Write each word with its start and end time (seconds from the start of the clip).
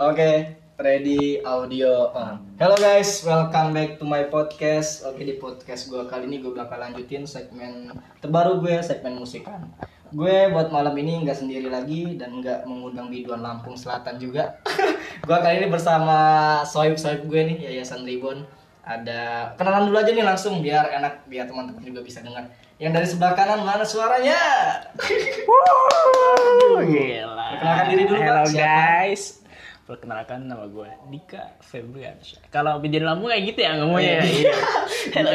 Oke, 0.00 0.56
ready 0.80 1.44
audio 1.44 2.08
on. 2.16 2.40
Hello 2.56 2.72
guys, 2.80 3.20
welcome 3.28 3.76
back 3.76 4.00
to 4.00 4.08
my 4.08 4.24
podcast. 4.24 5.04
Oke 5.04 5.20
di 5.20 5.36
podcast 5.36 5.92
gue 5.92 6.08
kali 6.08 6.24
ini 6.32 6.40
gue 6.40 6.48
bakal 6.48 6.80
lanjutin 6.80 7.28
segmen 7.28 7.92
terbaru 8.24 8.64
gue, 8.64 8.80
segmen 8.80 9.20
musikan. 9.20 9.68
Gue 10.08 10.48
buat 10.48 10.72
malam 10.72 10.96
ini 10.96 11.28
nggak 11.28 11.44
sendiri 11.44 11.68
lagi 11.68 12.16
dan 12.16 12.40
nggak 12.40 12.64
mengundang 12.64 13.12
biduan 13.12 13.44
Lampung 13.44 13.76
Selatan 13.76 14.16
juga. 14.16 14.56
gue 15.28 15.38
kali 15.44 15.60
ini 15.60 15.68
bersama 15.68 16.16
soib-soib 16.64 17.28
gue 17.28 17.40
nih, 17.52 17.68
Yayasan 17.68 18.08
Ribon. 18.08 18.48
Ada 18.88 19.52
kenalan 19.60 19.92
dulu 19.92 20.00
aja 20.00 20.08
nih 20.08 20.24
langsung 20.24 20.64
biar 20.64 20.88
enak, 20.88 21.28
biar 21.28 21.44
teman-teman 21.44 21.84
juga 21.84 22.00
bisa 22.00 22.24
dengar. 22.24 22.48
Yang 22.80 22.92
dari 22.96 23.06
sebelah 23.12 23.36
kanan 23.36 23.60
mana 23.60 23.84
suaranya? 23.84 24.40
Wuh, 25.44 26.80
gila. 26.80 27.46
Perkenalkan 27.60 27.86
diri 27.92 28.04
dulu. 28.08 28.18
Hello 28.24 28.44
guys. 28.48 29.41
Perkenalkan 29.82 30.46
nama 30.46 30.62
gue 30.70 30.86
Dika 31.10 31.58
Febriansyah. 31.58 32.46
Kalau 32.54 32.78
video 32.78 33.02
lambung 33.02 33.34
kayak 33.34 33.50
gitu 33.50 33.66
ya 33.66 33.82
ngomongnya. 33.82 34.22
ya? 34.22 34.24
Iya. 34.30 34.54
Hello. 35.18 35.30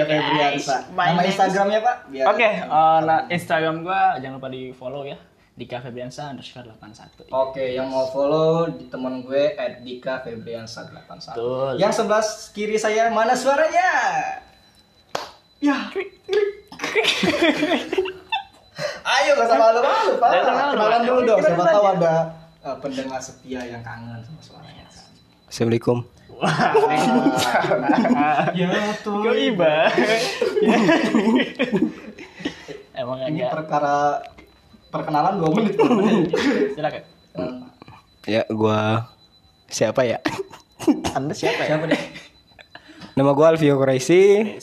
My 0.96 1.12
Nama 1.12 1.24
Instagramnya 1.28 1.80
Pak? 1.84 1.96
Oke, 2.32 2.48
eh, 2.48 3.00
nah, 3.04 3.28
Instagram 3.28 3.84
gue 3.84 4.02
jangan 4.24 4.40
lupa 4.40 4.48
di 4.48 4.72
follow 4.72 5.04
ya. 5.04 5.20
Dika 5.52 5.84
Febriansa 5.84 6.32
underscore 6.32 6.72
81. 6.80 7.28
Oke, 7.28 7.76
yang 7.76 7.92
mau 7.92 8.08
follow 8.08 8.72
di 8.72 8.88
teman 8.88 9.20
gue 9.20 9.52
at 9.60 9.84
Dika 9.84 10.24
Febriansa 10.24 10.88
81. 10.96 11.36
Betul. 11.36 11.84
Yang 11.84 11.92
sebelah 12.00 12.24
kiri 12.56 12.78
saya 12.80 13.12
mana 13.12 13.36
suaranya? 13.36 13.90
Ya. 15.60 15.92
Ayo 19.08 19.30
gak 19.34 19.48
usah 19.50 19.60
malu-malu, 19.60 20.12
Pak. 20.24 20.30
Kenalan 20.40 21.02
dulu 21.04 21.20
dong. 21.26 21.40
Siapa 21.44 21.64
tahu 21.68 21.86
ada 22.00 22.47
eh, 22.68 22.78
pendengar 22.84 23.20
setia 23.24 23.64
yang 23.64 23.80
kangen 23.80 24.20
sama 24.20 24.42
suaranya. 24.44 24.86
Assalamualaikum. 25.48 26.04
Ya 28.54 28.68
tuh. 29.02 29.24
Kau 29.24 29.34
iba. 29.34 29.90
Emang 32.94 33.20
Ini 33.30 33.46
agak. 33.46 33.52
perkara 33.54 33.96
perkenalan 34.90 35.34
2 35.40 35.56
menit. 35.58 35.74
Silakan. 36.76 37.04
Pak. 37.34 37.50
Ya, 38.28 38.44
gua 38.52 39.08
siapa 39.70 40.04
ya? 40.04 40.20
Anda 41.18 41.32
siapa 41.32 41.64
ya? 41.64 41.78
Siapa 41.78 41.86
deh? 41.88 42.02
Nama 43.16 43.32
gua 43.34 43.56
Alvio 43.56 43.78
Quraisy. 43.80 44.22
Oh, 44.44 44.60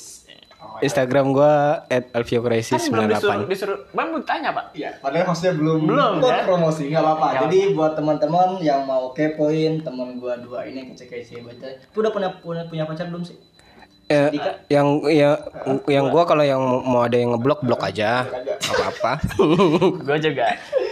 Instagram 0.85 1.33
gua 1.33 1.83
@alviokuraisy 1.89 2.77
Kan 2.77 2.85
belum 2.87 3.07
disuruh, 3.09 3.33
98. 3.41 3.51
disuruh, 3.51 3.79
Bang 3.91 4.09
belum 4.13 4.25
tanya 4.25 4.49
pak. 4.53 4.65
Iya, 4.73 4.91
padahal 5.01 5.27
hostnya 5.27 5.53
belum 5.53 5.79
Belum, 5.85 6.13
buat 6.21 6.31
kan? 6.31 6.45
promosi, 6.45 6.83
nggak 6.87 7.01
apa-apa. 7.01 7.29
Jadi 7.45 7.61
buat 7.73 7.93
teman-teman 7.95 8.49
yang 8.61 8.85
mau 8.85 9.11
kepoin 9.11 9.81
teman 9.81 10.17
gua 10.17 10.37
dua 10.37 10.69
ini 10.69 10.93
kece-kece. 10.93 11.41
Lu 11.41 11.99
udah 11.99 12.13
punya 12.13 12.29
punya, 12.39 12.63
punya 12.69 12.85
pacar 12.85 13.09
belum 13.09 13.25
sih? 13.25 13.35
Eh, 14.05 14.29
Dika? 14.31 14.69
yang 14.69 15.01
ya 15.09 15.41
yang 15.89 16.13
gua 16.13 16.29
kalau 16.29 16.45
yang 16.45 16.61
mau 16.61 17.03
ada 17.03 17.17
yang 17.17 17.33
ngeblok 17.33 17.65
blok 17.65 17.81
aja. 17.83 18.29
Gak 18.29 18.61
apa-apa. 18.61 19.13
gue 20.07 20.19
juga 20.21 20.45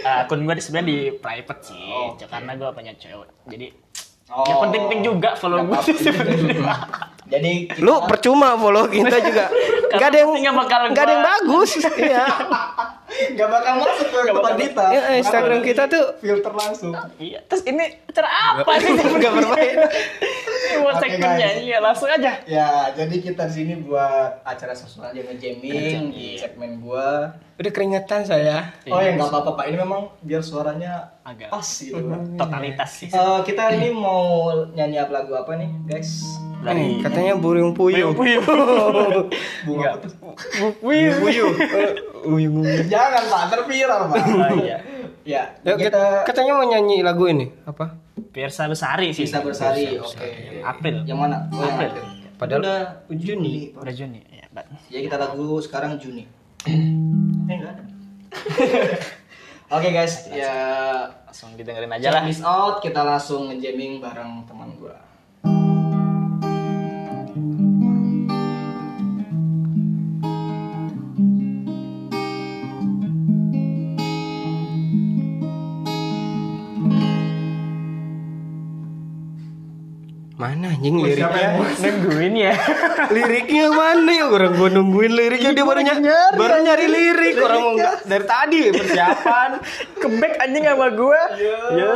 eh, 0.03 0.15
akun 0.19 0.43
gue 0.43 0.53
sebenarnya 0.57 0.87
di 0.87 0.97
private 1.15 1.61
sih 1.63 1.77
Oh, 1.87 2.17
karena 2.19 2.53
gue 2.53 2.69
punya 2.69 2.93
cewek 2.93 3.29
jadi 3.47 3.67
Oh. 4.33 4.41
ya 4.49 4.55
penting-penting 4.57 5.01
juga 5.05 5.37
follow 5.37 5.61
gue 5.61 5.77
sih 5.83 5.93
sebenarnya 5.93 6.73
Jadi 7.23 7.71
kita, 7.71 7.79
Lu 7.79 8.03
percuma 8.03 8.59
follow 8.59 8.85
kita 8.91 9.17
juga. 9.23 9.45
Gak 9.99 10.09
ada 10.09 10.17
yang 10.25 10.31
nggak 10.33 11.05
ada 11.05 11.13
yang 11.13 11.21
bagus. 11.21 11.77
Iya. 12.01 12.25
nggak 13.13 13.45
bakal 13.45 13.73
masuk 13.77 14.07
ke 14.09 14.19
tempat 14.25 14.53
kita. 14.57 14.85
Ya, 14.89 15.01
Instagram 15.21 15.59
kita 15.61 15.85
tuh 15.85 16.17
filter 16.17 16.49
langsung. 16.49 16.97
iya 17.21 17.45
terus 17.45 17.61
ini 17.69 18.01
acara 18.09 18.57
apa 18.57 18.71
sih 18.81 18.89
nggak 18.89 19.33
bermain. 19.37 19.77
nyanyi 21.15 21.65
ya 21.67 21.79
langsung 21.79 22.07
aja 22.07 22.31
Ya, 22.43 22.69
jadi 22.91 23.15
kita 23.19 23.45
di 23.45 23.53
sini 23.53 23.73
buat 23.77 24.41
acara 24.41 24.71
sesuatu 24.71 25.09
aja 25.09 25.21
nge-jamming 25.23 26.09
di 26.09 26.35
Iya. 26.35 26.39
segmen 26.43 26.79
gua. 26.79 27.35
Udah 27.53 27.69
keringetan 27.69 28.21
saya. 28.23 28.73
Oh 28.85 28.97
ya 28.97 29.13
nggak 29.13 29.27
apa-apa 29.27 29.51
Pak, 29.55 29.65
ini 29.67 29.77
memang 29.77 30.01
biar 30.19 30.39
suaranya 30.39 31.13
Agak. 31.21 31.47
pas 31.49 31.63
gitu. 31.63 31.95
totalitas 32.33 32.89
sih 32.91 33.07
Eh, 33.07 33.39
kita 33.43 33.71
ini 33.71 33.89
mau 33.89 34.23
nyanyi 34.67 34.97
apa 34.97 35.11
lagu 35.15 35.33
apa 35.33 35.53
nih, 35.53 35.69
guys? 35.85 36.25
dari 36.59 36.79
Nih, 36.95 37.03
katanya 37.03 37.33
burung 37.35 37.71
puyuh. 37.71 38.11
puyuh 38.11 38.39
Bunga 39.65 39.87
apa 39.91 40.05
tuh? 40.05 40.11
puyuh 40.79 41.13
Puyuh. 41.19 41.51
Uyung. 42.25 42.63
Jangan 42.87 43.23
Pak, 43.25 43.43
terviral 43.51 44.01
Pak. 44.07 44.23
oh 44.23 44.51
iya 44.57 44.77
ya, 45.23 45.43
Ya, 45.61 45.73
kita 45.75 46.23
katanya 46.23 46.51
mau 46.53 46.63
nyanyi 46.63 46.99
lagu 46.99 47.27
ini 47.27 47.51
apa? 47.63 47.95
Pirsa 48.33 48.65
Besari 48.65 49.13
sih 49.13 49.29
bisa 49.29 49.45
bersari. 49.45 49.93
Oke. 50.01 50.59
April 50.65 51.05
Yang 51.05 51.19
mana? 51.21 51.37
Oh, 51.53 51.61
April. 51.61 51.93
April. 51.93 52.05
Padahal 52.33 52.59
udah 52.65 52.79
Juni. 53.13 53.71
udah 53.77 53.93
Juni 53.93 54.25
ya 54.25 54.45
Mbak. 54.49 54.65
Ya 54.89 54.99
kita 55.05 55.15
lagu 55.21 55.61
sekarang 55.61 56.01
Juni. 56.01 56.25
eh 56.67 57.55
enggak 57.55 57.71
ada. 57.77 57.83
Oke 59.73 59.89
guys, 59.89 60.29
ya 60.29 60.53
langsung 61.25 61.57
didengerin 61.57 61.89
aja 61.89 62.13
lah 62.13 62.21
this 62.29 62.45
out 62.45 62.77
kita 62.77 63.01
langsung 63.01 63.49
nge-jamming 63.49 64.01
bareng 64.01 64.45
teman 64.49 64.69
gua. 64.77 64.97
Mana 80.43 80.75
anjing 80.75 80.95
liriknya? 80.99 81.49
nungguin 81.79 82.33
ya? 82.35 82.53
Liriknya 83.15 83.65
mana? 83.71 84.11
Ya 84.11 84.25
orang 84.27 84.51
gua 84.59 84.67
nungguin 84.75 85.15
liriknya 85.15 85.51
dia 85.55 85.63
baru 85.63 85.79
nyari 85.79 86.03
baru 86.35 86.55
nyari 86.59 86.85
lirik. 86.91 87.33
Orang 87.39 87.59
mau 87.63 87.71
nggak 87.79 87.93
dari 88.03 88.25
tadi 88.27 88.59
persiapan. 88.75 89.49
Kebek 90.03 90.33
anjing 90.43 90.63
sama 90.67 90.87
gue 90.91 91.21
ya. 91.39 91.91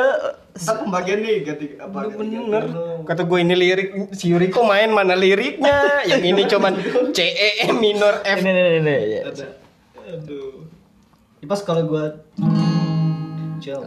Ntar 0.57 0.75
pembagian 0.81 1.19
nih 1.21 1.35
ganti 1.43 1.65
apa? 1.77 1.97
ganti- 2.07 2.17
bener. 2.17 2.63
kata 3.03 3.21
gue 3.27 3.39
ini 3.43 3.53
lirik 3.53 3.89
si 4.15 4.31
Yuriko 4.31 4.63
main 4.63 4.89
mana 4.95 5.13
liriknya? 5.13 6.07
Yang 6.07 6.23
ini 6.23 6.41
cuman 6.47 6.73
C 7.15 7.19
E 7.27 7.49
E 7.67 7.67
minor 7.75 8.23
F. 8.23 8.37
Ini 8.39 8.49
ini 8.49 8.71
ini 8.79 8.95
ya. 9.19 9.21
Aduh. 10.07 10.63
Pas 11.43 11.61
kalau 11.63 11.83
gua 11.83 12.23
Cel. 13.59 13.83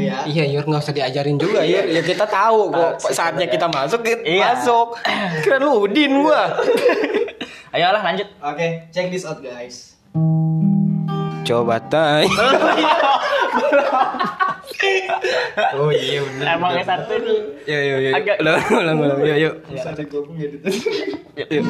Itu 0.00 0.08
ya. 0.08 0.18
iya 0.24 0.44
Yur 0.50 0.64
nggak 0.64 0.80
usah 0.80 0.92
diajarin 0.92 1.36
juga 1.36 1.60
ya 1.62 1.82
ya 1.82 2.00
kita 2.00 2.24
tahu 2.24 2.70
kok 2.70 2.92
saatnya 3.06 3.44
kita 3.46 3.66
masuk 3.66 4.00
kita 4.00 4.22
Iya. 4.22 4.56
masuk 4.56 4.96
kira 5.42 5.56
lu 5.58 5.84
Udin 5.84 6.20
gua 6.20 6.56
ayolah 7.74 8.02
lanjut 8.02 8.26
Oke, 8.40 8.88
check 8.88 9.08
this 9.08 9.22
out 9.22 9.38
guys. 9.38 9.94
coba 11.42 11.78
tay 11.82 12.24
oh 15.74 15.90
iya 15.90 16.20
bener 16.22 16.46
emang 16.48 16.72
yang 16.72 16.86
satu 16.86 17.14
nih 17.16 17.40
Yuk, 17.62 17.80
yuk, 17.82 17.98
yuk. 18.00 18.12
Agak- 18.14 18.38
Ulang, 18.40 18.58
ulang, 18.72 18.96
ulang. 18.98 19.18
Yuk, 19.20 19.36
yuk. 19.36 19.54
Yuk, 21.36 21.48
yuk. 21.50 21.64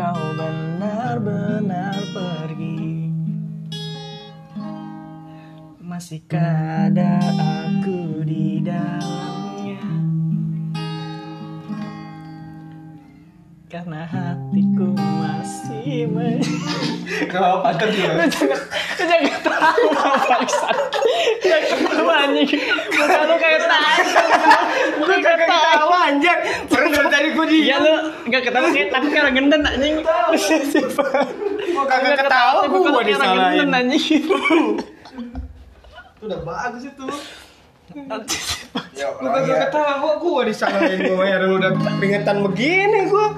Engkau 0.00 0.32
benar-benar 0.32 2.00
pergi. 2.16 3.12
Masihkah 5.76 6.88
ada 6.88 7.20
aku 7.68 8.24
di 8.24 8.64
dalamnya. 8.64 9.84
Karena 13.68 14.08
hatiku 14.08 14.96
masih 15.80 16.04
men 16.12 16.36
Kalau 17.32 17.64
dia? 17.88 18.12
Lu 18.16 18.24
jangan 18.28 18.60
lu 19.00 19.04
jangan 19.04 19.24
ketawa 19.28 20.12
bangsat. 20.28 20.76
Jangan 21.40 21.62
ketawa 21.68 22.14
anjing. 22.28 22.60
Muka 22.96 23.20
lu 23.28 23.34
kayak 23.40 23.60
tai 23.64 23.98
gue 25.00 25.16
kayak 25.24 25.38
ketawa 25.44 25.96
anjir. 26.08 26.36
Orang 26.70 26.90
dari 26.92 27.08
tadi 27.08 27.28
gue 27.32 27.46
ya 27.64 27.76
lu 27.80 27.94
gak 28.28 28.42
ketawa 28.44 28.68
kayak 28.72 28.88
tapi 28.92 29.06
kayak 29.12 29.32
gendeng 29.32 29.62
anjing. 29.64 29.94
Gua 30.00 31.84
kagak 31.88 32.16
ketawa 32.24 32.60
orang 32.68 33.04
disalahin. 33.08 33.68
anjing. 33.72 34.00
Itu 34.20 34.36
udah 36.28 36.40
bagus 36.44 36.84
itu. 36.84 37.06
Ya, 38.96 39.08
Lu 39.18 39.28
kagak 39.28 39.56
ketawa 39.68 40.16
gua 40.20 40.40
disalahin. 40.44 40.98
Lu 41.04 41.56
udah 41.58 41.70
keringetan 41.74 42.36
begini 42.44 43.08
gua. 43.08 43.28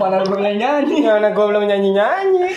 Mana 0.00 0.22
lu 0.22 0.26
belum 0.32 0.44
nyanyi? 0.58 0.96
Mana 1.04 1.28
gua 1.32 1.46
belum 1.52 1.64
nyanyi-nyanyi. 1.68 2.50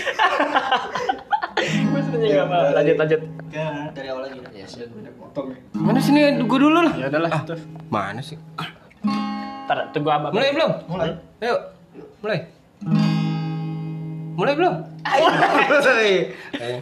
Anjing 2.18 2.34
nggak 2.34 2.48
apa. 2.50 2.58
Lanjut 2.74 2.96
lanjut. 2.98 3.22
Ya, 3.54 3.68
dari 3.94 4.08
awal 4.10 4.22
lagi. 4.26 4.38
Ya 4.58 4.66
sudah 4.66 4.90
gue 4.90 5.00
udah 5.06 5.14
potong. 5.22 5.48
Mana 5.78 6.00
sini 6.02 6.42
gua 6.50 6.60
dulu 6.60 6.80
lah. 6.82 6.94
Ya 6.98 7.06
udahlah. 7.14 7.32
tuh. 7.46 7.60
Mana 7.94 8.22
sih? 8.26 8.42
Ntar 9.70 9.94
tunggu 9.94 10.10
abang. 10.10 10.34
Mulai 10.34 10.50
belum? 10.50 10.72
Mulai. 10.90 11.12
Ayo. 11.46 11.56
Mulai. 12.26 12.40
Mulai 14.34 14.54
belum? 14.58 14.74
Mulai. 15.70 16.12
Ayo. 16.58 16.78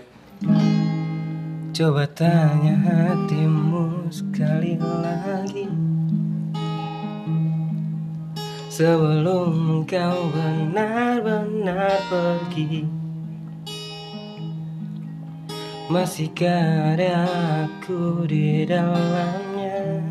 Coba 1.75 2.07
tanya 2.15 2.79
hatimu 2.79 4.07
sekali 4.07 4.79
lagi 4.79 5.84
Sebelum 8.75 9.87
kau 9.87 10.19
benar-benar 10.35 11.95
pergi 12.11 12.83
Masihkah 15.87 16.91
ada 16.91 17.23
aku 17.63 18.27
di 18.27 18.67
dalamnya. 18.67 20.03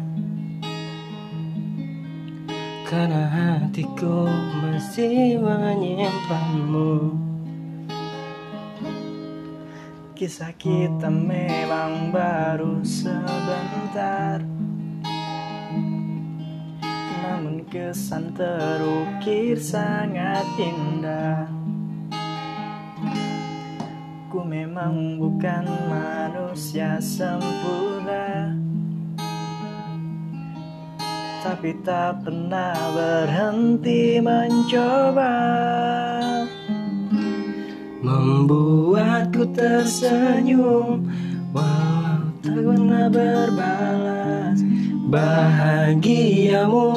Karena 2.88 3.28
hatiku 3.28 4.32
masih 4.64 5.44
menyimpanmu. 5.44 7.20
Kisah 10.16 10.56
kita 10.56 11.12
memang 11.12 12.08
baru 12.08 12.80
sebentar 12.80 14.40
Namun 17.44 17.60
kesan 17.68 18.32
terukir 18.32 19.60
sangat 19.60 20.48
indah. 20.56 21.44
Ku 24.32 24.40
memang 24.40 25.20
bukan 25.20 25.68
manusia 25.92 26.96
sempurna. 27.04 28.48
Tapi 31.44 31.76
tak 31.84 32.24
pernah 32.24 32.72
berhenti 32.96 34.24
mencoba. 34.24 35.36
Membuatku 38.00 39.52
tersenyum 39.52 41.12
Walau 41.52 42.24
tak 42.40 42.56
pernah 42.56 43.12
berbalas. 43.12 44.64
Bahagiamu 45.12 46.96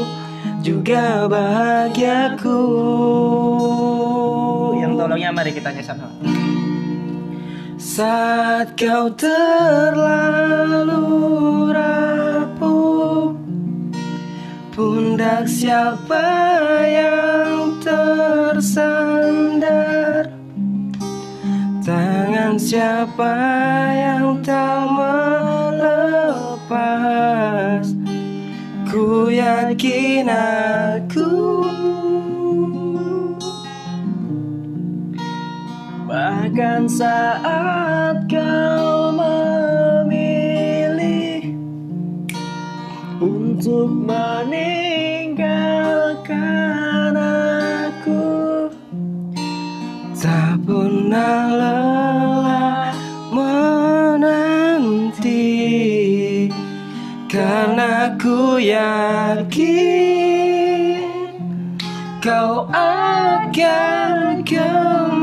juga 0.67 1.31
bahagiaku. 1.31 2.59
Yang 4.83 4.99
tolongnya 4.99 5.31
mari 5.31 5.55
kita 5.55 5.71
nyesal 5.71 5.95
Saat 7.79 8.75
kau 8.75 9.07
terlalu 9.15 10.11
rapuh 11.71 13.31
Pundak 14.75 15.47
siapa 15.47 16.27
yang 16.83 17.79
tersandar? 17.79 19.07
Tangan 21.87 22.59
siapa 22.59 23.31
yang 23.95 24.43
tak 24.43 24.83
melepas 24.91 26.67
Ku 28.97 29.29
yakin 29.29 30.25
aku. 30.25 31.29
Bahkan 36.09 36.89
saat 36.89 38.25
kau 38.25 39.13
memilih 39.13 40.33
Untuk 43.21 43.93
meninggalkan 44.01 44.65
aku 47.13 48.25
Tak 50.17 50.57
pernah 50.65 51.53
lelah 51.53 51.86
Karena 58.07 58.23
ku 58.23 58.55
yakin 58.55 59.67
Kau 62.23 62.63
akan 62.71 64.47
kembali 64.47 65.16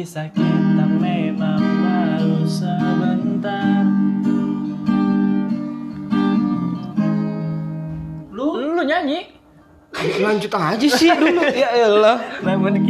Kisah 0.00 0.32
kita 0.32 0.84
memang 0.96 1.60
baru 1.60 2.48
sebentar. 2.48 3.84
Lu, 8.32 8.80
lu 8.80 8.80
nyanyi? 8.80 9.28
Lanjut 10.24 10.56
aja 10.56 10.88
sih 10.88 11.12
dulu 11.12 11.44
Ya 11.52 11.84
elah 11.84 12.16
Namun 12.40 12.80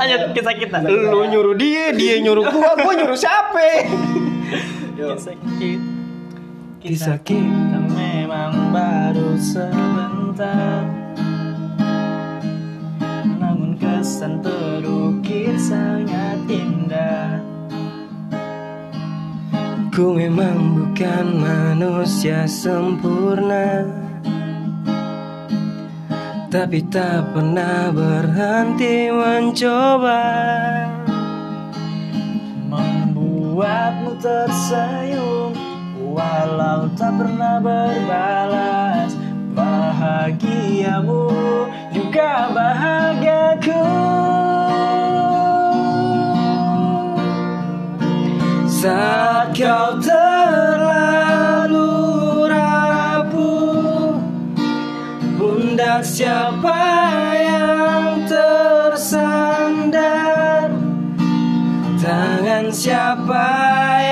Lanjut 0.00 0.20
kisah 0.32 0.56
kita. 0.56 0.88
Lu 0.88 1.20
nyuruh 1.28 1.52
dia, 1.60 1.92
dia 1.92 2.16
nyuruh 2.24 2.48
gua, 2.48 2.80
gua 2.80 2.92
nyuruh 2.96 3.20
siapa? 3.20 3.92
Kisah 4.96 5.36
kita 5.60 5.84
Kisah 6.80 7.20
kita 7.20 7.76
memang 7.92 8.72
baru 8.72 9.36
sebentar 9.36 10.99
Ku 19.90 20.14
memang 20.14 20.78
bukan 20.78 21.42
manusia 21.42 22.46
sempurna 22.46 23.82
Tapi 26.46 26.78
tak 26.86 27.34
pernah 27.34 27.90
berhenti 27.90 29.10
mencoba. 29.10 30.22
Membuatmu 32.70 34.14
tersenyum 34.22 35.58
Walau 36.14 36.86
tak 36.94 37.10
pernah 37.18 37.58
berbalas. 37.58 39.18
Bahagiamu 39.58 41.34
juga 41.90 42.46
bahagiaku 42.54 44.19
Saat 48.80 49.52
kau 49.60 50.00
terlalu 50.00 51.84
rapuh 52.48 54.16
Pundak 55.36 56.00
siapa 56.00 56.80
yang 57.36 58.24
tersandar? 58.24 59.20
Tangan 62.00 62.72
siapa 62.72 63.44
yang 64.00 64.09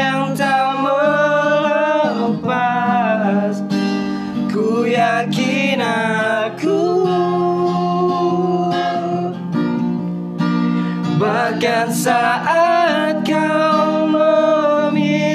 Bahkan 11.29 11.93
saat 11.93 13.21
kau 13.21 14.09
memilih 14.09 15.29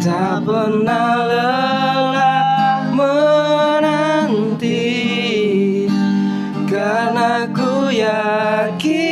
Tak 0.02 0.42
pernah 0.42 1.22
lelah 1.30 2.90
menanti 2.98 4.82
Karena 6.66 7.46
ku 7.54 7.94
yakin 7.94 9.11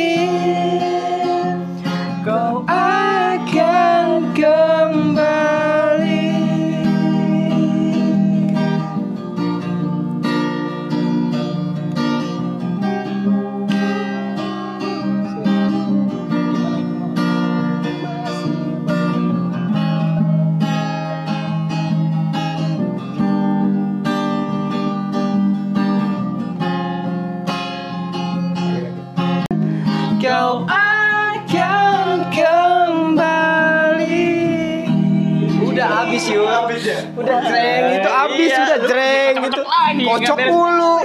Udah 37.14 37.38
jreng 37.42 37.84
itu 37.92 38.10
abis 38.10 38.48
Iya, 38.48 38.58
udah 38.62 38.78
jreng 38.82 39.32
gitu. 39.42 39.62
Kocok 40.02 40.38
mulu. 40.46 40.94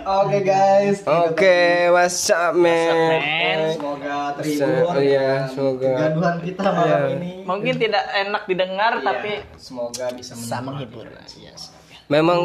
Oke 0.00 0.38
guys. 0.40 1.02
Oke, 1.04 1.58
what's 1.90 2.30
up 2.30 2.54
man? 2.54 3.74
Semoga 3.74 4.34
terhibur. 4.34 4.94
iya, 4.98 5.46
semoga. 5.46 5.88
Kegaduhan 5.88 6.36
kita 6.40 6.62
malam 6.64 6.88
Iya. 6.88 7.08
ini. 7.12 7.32
Mungkin 7.44 7.74
tidak 7.76 8.04
enak 8.08 8.42
didengar 8.46 8.92
Iya, 8.94 9.04
tapi 9.04 9.32
semoga 9.56 10.06
bisa 10.10 10.32
menghibur. 10.34 11.04
menghibur. 11.04 11.06
Yes. 11.36 11.70
Memang 12.08 12.40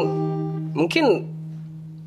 mungkin 0.72 1.32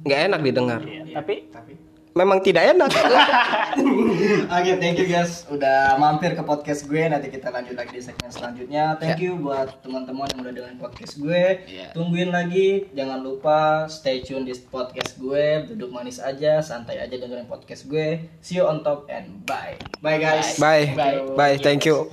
nggak 0.01 0.19
enak 0.29 0.39
didengar. 0.41 0.81
Iya, 0.81 1.03
Tapi 1.11 1.35
Tapi 1.49 1.73
Memang 2.19 2.43
tidak 2.43 2.75
enak. 2.75 2.91
Oke, 4.59 4.71
thank 4.83 4.99
you 4.99 5.07
guys 5.07 5.47
udah 5.47 5.95
mampir 5.95 6.35
ke 6.35 6.43
podcast 6.43 6.83
gue. 6.83 7.07
Nanti 7.07 7.31
kita 7.31 7.47
lanjut 7.47 7.79
lagi 7.79 7.95
di 7.95 8.03
segmen 8.03 8.27
selanjutnya. 8.27 8.99
Thank 8.99 9.23
you 9.23 9.39
buat 9.39 9.79
teman-teman 9.79 10.27
yang 10.35 10.39
udah 10.43 10.53
dengerin 10.59 10.79
podcast 10.83 11.15
gue. 11.15 11.63
Iya. 11.63 11.95
Tungguin 11.95 12.35
lagi, 12.35 12.91
jangan 12.91 13.23
lupa 13.23 13.87
stay 13.87 14.19
tune 14.19 14.43
di 14.43 14.51
podcast 14.67 15.15
gue. 15.15 15.63
Duduk 15.71 15.95
manis 15.95 16.19
aja, 16.19 16.59
santai 16.59 16.99
aja 16.99 17.15
dengerin 17.15 17.47
podcast 17.47 17.87
gue. 17.87 18.19
See 18.43 18.59
you 18.59 18.67
on 18.67 18.83
top 18.83 19.07
and 19.07 19.47
bye. 19.47 19.79
Bye 20.03 20.19
guys. 20.19 20.59
Bye. 20.59 20.91
Bye. 20.91 21.23
Bye. 21.39 21.55
Thank 21.55 21.87
you. 21.87 22.11